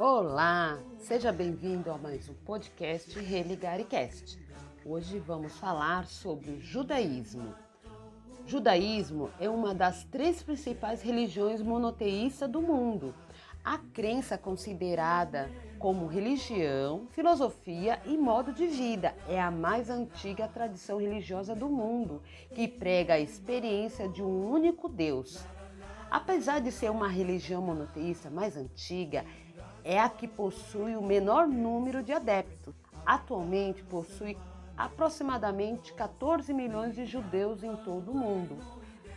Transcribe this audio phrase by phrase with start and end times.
[0.00, 4.38] Olá, seja bem-vindo a mais um podcast Religaricast.
[4.86, 7.52] Hoje vamos falar sobre o judaísmo.
[8.46, 13.12] Judaísmo é uma das três principais religiões monoteístas do mundo.
[13.64, 15.50] A crença considerada
[15.80, 22.22] como religião, filosofia e modo de vida é a mais antiga tradição religiosa do mundo,
[22.54, 25.44] que prega a experiência de um único Deus.
[26.08, 29.26] Apesar de ser uma religião monoteísta mais antiga,
[29.88, 32.74] é a que possui o menor número de adeptos.
[33.06, 34.36] Atualmente possui
[34.76, 38.58] aproximadamente 14 milhões de judeus em todo o mundo.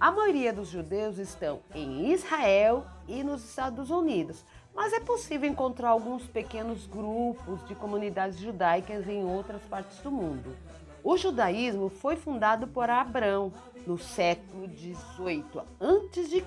[0.00, 4.42] A maioria dos judeus estão em Israel e nos Estados Unidos,
[4.74, 10.56] mas é possível encontrar alguns pequenos grupos de comunidades judaicas em outras partes do mundo.
[11.02, 13.52] O judaísmo foi fundado por Abraão
[13.86, 16.42] no século 18 a.C.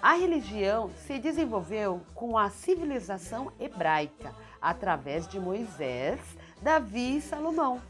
[0.00, 6.20] A religião se desenvolveu com a civilização hebraica através de Moisés,
[6.62, 7.82] Davi e Salomão.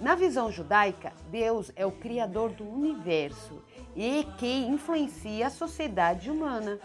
[0.00, 3.62] Na visão judaica, Deus é o criador do universo
[3.96, 6.78] e que influencia a sociedade humana.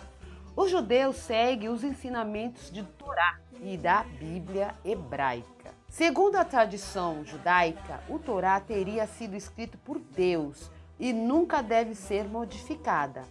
[0.55, 5.75] Os judeus seguem os ensinamentos de Torá e da Bíblia hebraica.
[5.87, 12.25] Segundo a tradição judaica, o Torá teria sido escrito por Deus e nunca deve ser
[12.25, 13.23] modificada.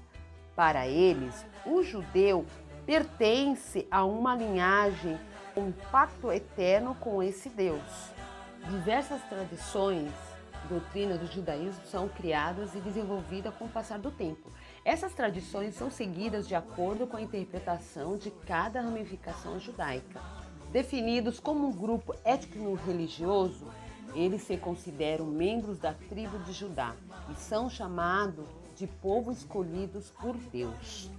[0.56, 2.46] Para eles, o judeu
[2.86, 5.18] pertence a uma linhagem,
[5.56, 8.12] um pacto eterno com esse Deus.
[8.68, 10.12] Diversas tradições
[10.68, 14.50] doutrinas do judaísmo são criadas e desenvolvidas com o passar do tempo.
[14.84, 20.20] Essas tradições são seguidas de acordo com a interpretação de cada ramificação judaica.
[20.70, 23.66] Definidos como um grupo étnico-religioso,
[24.14, 26.94] eles se consideram membros da tribo de Judá
[27.30, 31.10] e são chamados de povo escolhidos por Deus.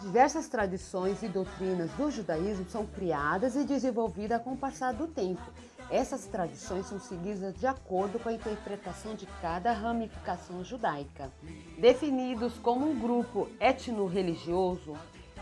[0.00, 5.42] Diversas tradições e doutrinas do judaísmo são criadas e desenvolvidas com o passar do tempo.
[5.90, 11.32] Essas tradições são seguidas de acordo com a interpretação de cada ramificação judaica.
[11.78, 14.94] Definidos como um grupo etno-religioso,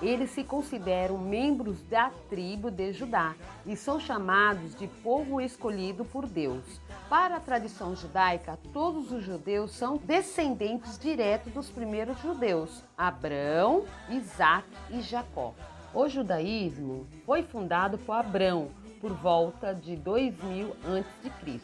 [0.03, 3.35] eles se consideram membros da tribo de Judá
[3.65, 6.81] e são chamados de povo escolhido por Deus.
[7.09, 14.69] Para a tradição judaica, todos os judeus são descendentes diretos dos primeiros judeus, Abraão, Isaac
[14.91, 15.55] e Jacó.
[15.95, 18.71] O judaísmo foi fundado por Abraão
[19.01, 21.61] por volta de 2000 a.C.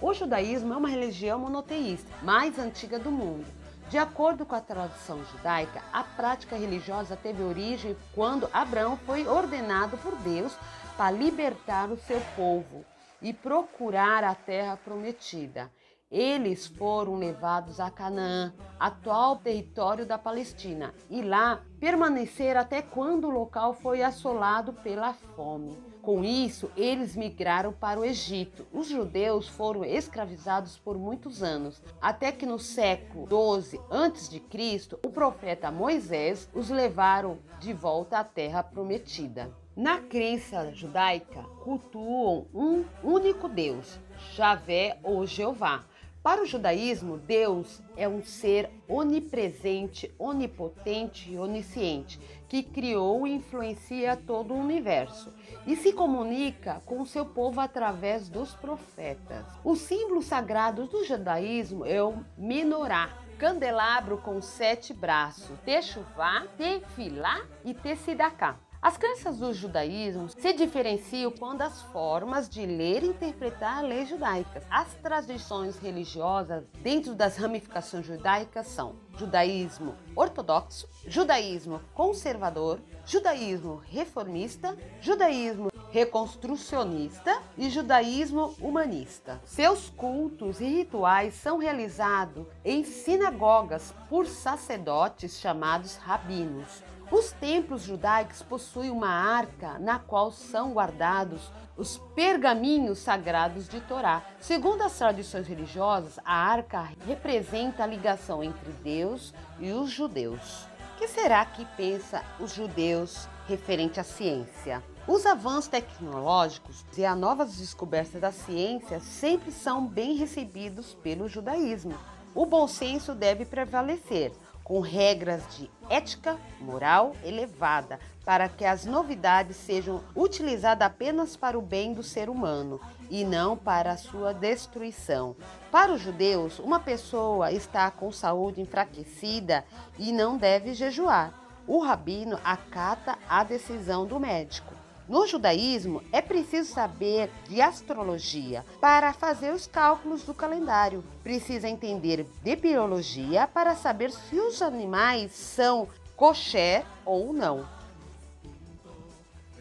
[0.00, 3.57] O judaísmo é uma religião monoteísta, mais antiga do mundo.
[3.90, 9.96] De acordo com a tradição judaica, a prática religiosa teve origem quando Abraão foi ordenado
[9.96, 10.54] por Deus
[10.94, 12.84] para libertar o seu povo
[13.22, 15.70] e procurar a terra prometida.
[16.10, 23.30] Eles foram levados a Canaã, atual território da Palestina, e lá permaneceram até quando o
[23.30, 25.76] local foi assolado pela fome.
[26.00, 28.66] Com isso, eles migraram para o Egito.
[28.72, 35.70] Os judeus foram escravizados por muitos anos, até que no século 12 a.C., o profeta
[35.70, 39.54] Moisés os levaram de volta à terra prometida.
[39.76, 44.00] Na crença judaica, cultuam um único Deus,
[44.34, 45.84] Javé ou Jeová.
[46.22, 54.16] Para o judaísmo, Deus é um ser onipresente, onipotente e onisciente, que criou e influencia
[54.16, 55.32] todo o universo
[55.66, 59.46] e se comunica com o seu povo através dos profetas.
[59.64, 67.72] Os símbolos sagrados do judaísmo é o menorá, candelabro com sete braços, techuvá, tefilá e
[67.72, 68.58] tessidaká.
[68.80, 74.08] As crenças do judaísmo se diferenciam quando as formas de ler e interpretar as leis
[74.08, 74.62] judaicas.
[74.70, 85.72] As tradições religiosas dentro das ramificações judaicas são judaísmo ortodoxo, judaísmo conservador, judaísmo reformista, judaísmo
[85.90, 89.40] reconstrucionista e judaísmo humanista.
[89.44, 96.84] Seus cultos e rituais são realizados em sinagogas por sacerdotes chamados rabinos.
[97.10, 104.22] Os templos judaicos possuem uma arca na qual são guardados os pergaminhos sagrados de Torá.
[104.38, 110.66] Segundo as tradições religiosas, a arca representa a ligação entre Deus e os judeus.
[110.94, 114.82] O que será que pensa os judeus referente à ciência?
[115.06, 121.94] Os avanços tecnológicos e as novas descobertas da ciência sempre são bem recebidos pelo judaísmo.
[122.34, 124.30] O bom senso deve prevalecer
[124.68, 131.62] com regras de ética moral elevada, para que as novidades sejam utilizadas apenas para o
[131.62, 132.78] bem do ser humano
[133.08, 135.34] e não para a sua destruição.
[135.72, 139.64] Para os judeus, uma pessoa está com saúde enfraquecida
[139.98, 141.32] e não deve jejuar.
[141.66, 144.77] O rabino acata a decisão do médico.
[145.08, 151.02] No judaísmo, é preciso saber de astrologia para fazer os cálculos do calendário.
[151.22, 157.64] Precisa entender de biologia para saber se os animais são kosher ou não.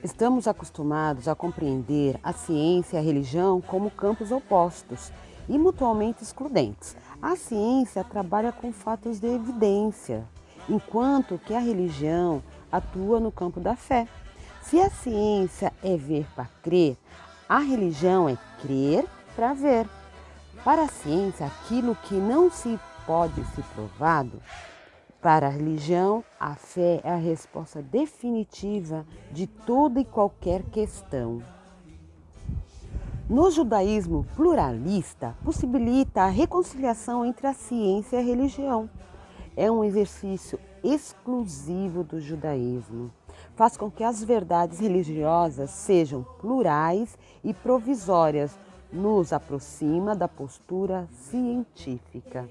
[0.03, 5.11] Estamos acostumados a compreender a ciência e a religião como campos opostos
[5.47, 6.95] e mutuamente excludentes.
[7.21, 10.25] A ciência trabalha com fatos de evidência,
[10.69, 14.07] enquanto que a religião atua no campo da fé.
[14.69, 16.97] Se a ciência é ver para crer,
[17.47, 19.87] a religião é crer para ver.
[20.61, 24.41] Para a ciência, aquilo que não se pode ser provado,
[25.21, 31.41] para a religião, a fé é a resposta definitiva de toda e qualquer questão.
[33.29, 38.89] No judaísmo pluralista, possibilita a reconciliação entre a ciência e a religião.
[39.55, 43.13] É um exercício exclusivo do judaísmo
[43.57, 48.57] faz com que as verdades religiosas sejam plurais e provisórias,
[48.93, 52.47] nos aproxima da postura científica.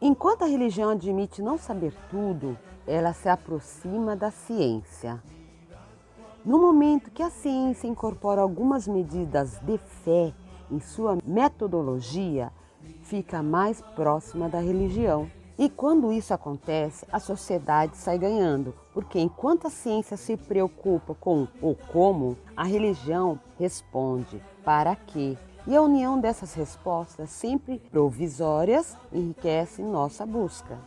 [0.00, 2.56] Enquanto a religião admite não saber tudo,
[2.86, 5.20] ela se aproxima da ciência.
[6.44, 10.32] No momento que a ciência incorpora algumas medidas de fé
[10.70, 12.52] em sua metodologia,
[13.02, 15.28] fica mais próxima da religião.
[15.58, 21.48] E quando isso acontece, a sociedade sai ganhando, porque enquanto a ciência se preocupa com
[21.62, 25.36] o como, a religião responde para quê.
[25.66, 30.78] E a união dessas respostas, sempre provisórias, enriquece nossa busca.